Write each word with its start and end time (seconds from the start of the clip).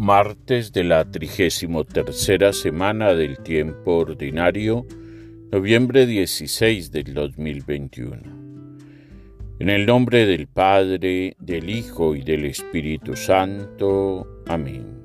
Martes 0.00 0.72
de 0.72 0.82
la 0.82 1.04
trigésimo 1.10 1.84
tercera 1.84 2.54
semana 2.54 3.12
del 3.12 3.36
tiempo 3.42 3.96
ordinario, 3.96 4.86
noviembre 5.52 6.06
16 6.06 6.90
del 6.90 7.12
2021. 7.12 8.16
En 9.58 9.68
el 9.68 9.84
nombre 9.84 10.24
del 10.24 10.46
Padre, 10.46 11.36
del 11.38 11.68
Hijo 11.68 12.16
y 12.16 12.22
del 12.22 12.46
Espíritu 12.46 13.14
Santo. 13.14 14.26
Amén. 14.46 15.02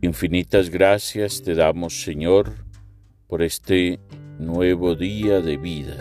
Infinitas 0.00 0.70
gracias 0.70 1.42
te 1.42 1.54
damos, 1.54 2.00
Señor, 2.00 2.54
por 3.26 3.42
este 3.42 4.00
nuevo 4.38 4.94
día 4.94 5.42
de 5.42 5.58
vida. 5.58 5.98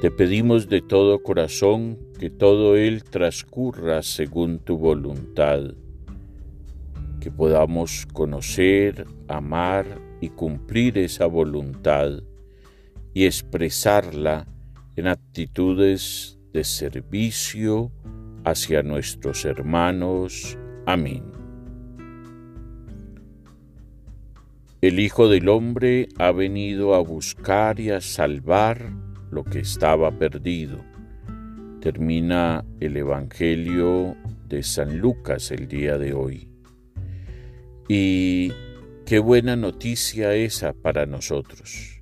Te 0.00 0.10
pedimos 0.10 0.68
de 0.68 0.82
todo 0.82 1.22
corazón 1.22 2.00
que 2.18 2.30
todo 2.30 2.74
él 2.74 3.04
transcurra 3.04 4.02
según 4.02 4.58
tu 4.58 4.76
voluntad 4.76 5.62
que 7.26 7.32
podamos 7.32 8.06
conocer, 8.12 9.04
amar 9.26 9.84
y 10.20 10.28
cumplir 10.28 10.96
esa 10.96 11.26
voluntad 11.26 12.22
y 13.14 13.24
expresarla 13.24 14.46
en 14.94 15.08
actitudes 15.08 16.38
de 16.52 16.62
servicio 16.62 17.90
hacia 18.44 18.84
nuestros 18.84 19.44
hermanos. 19.44 20.56
Amén. 20.86 21.24
El 24.80 25.00
Hijo 25.00 25.28
del 25.28 25.48
Hombre 25.48 26.08
ha 26.18 26.30
venido 26.30 26.94
a 26.94 27.00
buscar 27.00 27.80
y 27.80 27.90
a 27.90 28.00
salvar 28.00 28.92
lo 29.32 29.42
que 29.42 29.58
estaba 29.58 30.16
perdido. 30.16 30.78
Termina 31.80 32.64
el 32.78 32.96
Evangelio 32.96 34.14
de 34.48 34.62
San 34.62 34.98
Lucas 34.98 35.50
el 35.50 35.66
día 35.66 35.98
de 35.98 36.14
hoy. 36.14 36.55
Y 37.88 38.52
qué 39.04 39.20
buena 39.20 39.54
noticia 39.54 40.34
esa 40.34 40.72
para 40.72 41.06
nosotros. 41.06 42.00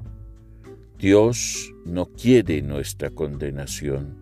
Dios 0.99 1.75
no 1.85 2.07
quiere 2.07 2.63
nuestra 2.63 3.11
condenación, 3.11 4.17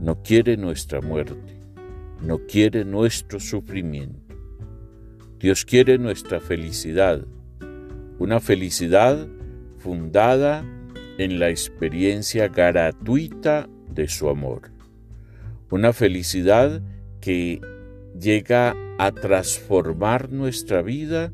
no 0.00 0.22
quiere 0.22 0.56
nuestra 0.56 1.02
muerte, 1.02 1.60
no 2.22 2.38
quiere 2.46 2.86
nuestro 2.86 3.38
sufrimiento. 3.40 4.34
Dios 5.38 5.66
quiere 5.66 5.98
nuestra 5.98 6.40
felicidad, 6.40 7.26
una 8.18 8.40
felicidad 8.40 9.28
fundada 9.76 10.64
en 11.18 11.38
la 11.38 11.50
experiencia 11.50 12.48
gratuita 12.48 13.68
de 13.90 14.08
su 14.08 14.30
amor, 14.30 14.70
una 15.70 15.92
felicidad 15.92 16.82
que 17.20 17.60
llega 18.18 18.74
a 18.98 19.12
transformar 19.12 20.30
nuestra 20.30 20.82
vida 20.82 21.32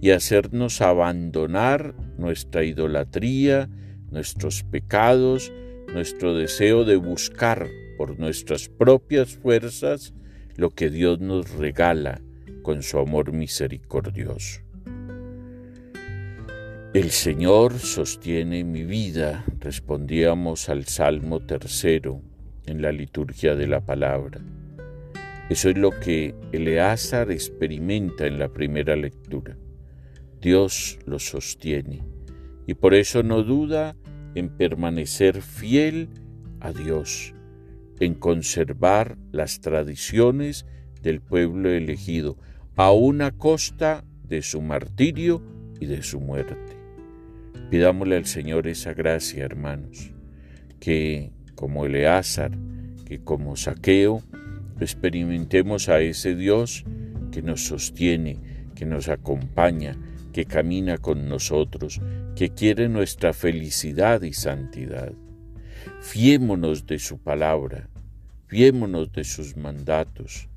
y 0.00 0.10
hacernos 0.10 0.80
abandonar 0.80 1.94
nuestra 2.18 2.64
idolatría, 2.64 3.68
nuestros 4.10 4.62
pecados, 4.64 5.52
nuestro 5.92 6.34
deseo 6.34 6.84
de 6.84 6.96
buscar 6.96 7.68
por 7.96 8.18
nuestras 8.18 8.68
propias 8.68 9.34
fuerzas 9.34 10.14
lo 10.56 10.70
que 10.70 10.90
Dios 10.90 11.20
nos 11.20 11.50
regala 11.50 12.20
con 12.62 12.82
su 12.82 12.98
amor 12.98 13.32
misericordioso. 13.32 14.60
El 16.94 17.10
Señor 17.10 17.78
sostiene 17.78 18.64
mi 18.64 18.84
vida, 18.84 19.44
respondíamos 19.60 20.68
al 20.70 20.86
Salmo 20.86 21.40
tercero 21.40 22.22
en 22.64 22.80
la 22.80 22.90
liturgia 22.90 23.54
de 23.54 23.66
la 23.66 23.82
palabra. 23.82 24.40
Eso 25.48 25.70
es 25.70 25.78
lo 25.78 25.90
que 25.90 26.34
Eleazar 26.52 27.30
experimenta 27.30 28.26
en 28.26 28.38
la 28.38 28.48
primera 28.48 28.96
lectura. 28.96 29.56
Dios 30.40 30.98
lo 31.06 31.18
sostiene 31.18 32.02
y 32.66 32.74
por 32.74 32.94
eso 32.94 33.22
no 33.22 33.42
duda 33.42 33.96
en 34.34 34.48
permanecer 34.48 35.40
fiel 35.42 36.08
a 36.60 36.72
Dios, 36.72 37.32
en 38.00 38.14
conservar 38.14 39.16
las 39.30 39.60
tradiciones 39.60 40.66
del 41.00 41.20
pueblo 41.20 41.70
elegido, 41.70 42.36
a 42.76 43.30
costa 43.30 44.04
de 44.24 44.42
su 44.42 44.60
martirio 44.60 45.42
y 45.80 45.86
de 45.86 46.02
su 46.02 46.20
muerte. 46.20 46.76
Pidámosle 47.70 48.16
al 48.16 48.26
Señor 48.26 48.66
esa 48.66 48.92
gracia, 48.94 49.44
hermanos, 49.44 50.10
que 50.80 51.32
como 51.54 51.86
Eleazar, 51.86 52.52
que 53.06 53.22
como 53.22 53.56
Saqueo, 53.56 54.22
experimentemos 54.84 55.88
a 55.88 56.00
ese 56.00 56.34
Dios 56.34 56.84
que 57.30 57.42
nos 57.42 57.66
sostiene, 57.66 58.38
que 58.74 58.86
nos 58.86 59.08
acompaña, 59.08 59.96
que 60.32 60.44
camina 60.44 60.98
con 60.98 61.28
nosotros, 61.28 62.00
que 62.34 62.50
quiere 62.50 62.88
nuestra 62.88 63.32
felicidad 63.32 64.22
y 64.22 64.32
santidad. 64.32 65.12
Fiémonos 66.00 66.86
de 66.86 66.98
su 66.98 67.18
palabra, 67.18 67.88
fiémonos 68.46 69.12
de 69.12 69.24
sus 69.24 69.56
mandatos. 69.56 70.48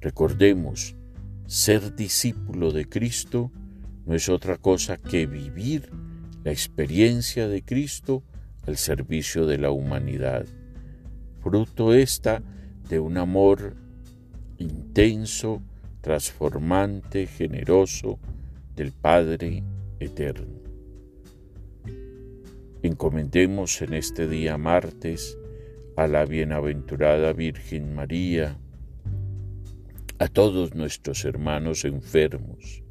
Recordemos, 0.00 0.96
ser 1.46 1.94
discípulo 1.94 2.72
de 2.72 2.88
Cristo 2.88 3.52
no 4.06 4.14
es 4.14 4.28
otra 4.28 4.56
cosa 4.56 4.96
que 4.96 5.26
vivir 5.26 5.90
la 6.42 6.52
experiencia 6.52 7.48
de 7.48 7.62
Cristo 7.62 8.22
al 8.66 8.76
servicio 8.76 9.46
de 9.46 9.58
la 9.58 9.70
humanidad. 9.70 10.46
Fruto 11.42 11.94
esta 11.94 12.42
de 12.88 13.00
un 13.00 13.16
amor 13.16 13.74
intenso, 14.58 15.62
transformante, 16.00 17.26
generoso 17.26 18.18
del 18.76 18.92
Padre 18.92 19.62
eterno. 19.98 20.60
Encomendemos 22.82 23.80
en 23.80 23.94
este 23.94 24.28
día 24.28 24.58
martes 24.58 25.38
a 25.96 26.06
la 26.06 26.26
bienaventurada 26.26 27.32
Virgen 27.32 27.94
María, 27.94 28.58
a 30.18 30.28
todos 30.28 30.74
nuestros 30.74 31.24
hermanos 31.24 31.84
enfermos 31.84 32.82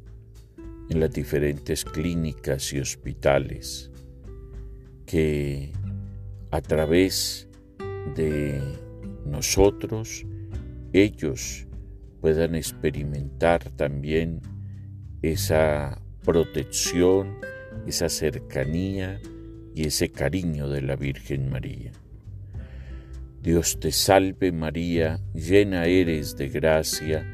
en 0.90 1.00
las 1.00 1.12
diferentes 1.12 1.84
clínicas 1.84 2.72
y 2.72 2.80
hospitales, 2.80 3.90
que 5.06 5.72
a 6.50 6.60
través 6.60 7.48
de 8.16 8.60
nosotros, 9.26 10.24
ellos 10.92 11.66
puedan 12.20 12.54
experimentar 12.54 13.70
también 13.70 14.40
esa 15.22 16.00
protección, 16.22 17.36
esa 17.86 18.08
cercanía 18.08 19.20
y 19.74 19.86
ese 19.86 20.10
cariño 20.10 20.68
de 20.68 20.82
la 20.82 20.96
Virgen 20.96 21.50
María. 21.50 21.92
Dios 23.42 23.78
te 23.78 23.92
salve 23.92 24.52
María, 24.52 25.20
llena 25.34 25.84
eres 25.84 26.36
de 26.36 26.48
gracia, 26.48 27.26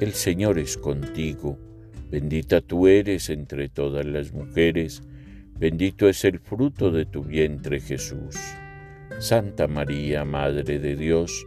el 0.00 0.12
Señor 0.12 0.58
es 0.58 0.76
contigo, 0.76 1.58
bendita 2.10 2.60
tú 2.60 2.86
eres 2.86 3.30
entre 3.30 3.68
todas 3.68 4.06
las 4.06 4.32
mujeres, 4.32 5.02
bendito 5.58 6.08
es 6.08 6.24
el 6.24 6.38
fruto 6.38 6.90
de 6.92 7.06
tu 7.06 7.24
vientre 7.24 7.80
Jesús. 7.80 8.36
Santa 9.18 9.66
María, 9.66 10.26
Madre 10.26 10.78
de 10.78 10.94
Dios, 10.94 11.46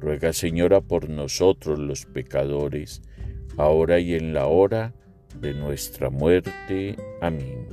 ruega 0.00 0.32
Señora 0.32 0.80
por 0.80 1.10
nosotros 1.10 1.78
los 1.78 2.06
pecadores, 2.06 3.02
ahora 3.58 3.98
y 3.98 4.14
en 4.14 4.32
la 4.32 4.46
hora 4.46 4.94
de 5.38 5.52
nuestra 5.52 6.08
muerte. 6.08 6.96
Amén. 7.20 7.68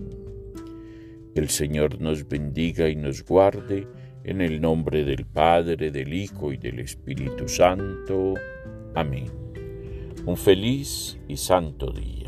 El 1.34 1.48
Señor 1.50 2.02
nos 2.02 2.28
bendiga 2.28 2.90
y 2.90 2.98
nos 2.98 3.24
guarde, 3.24 3.88
en 4.26 4.42
el 4.42 4.60
nombre 4.60 5.06
del 5.06 5.26
Padre, 5.26 5.92
del 5.92 6.14
Hijo 6.14 6.52
y 6.52 6.58
del 6.58 6.80
Espíritu 6.80 7.48
Santo. 7.48 8.34
Amén. 8.96 9.32
Un 10.26 10.36
feliz 10.36 11.18
y 11.30 11.38
santo 11.38 11.94
día. 11.94 12.27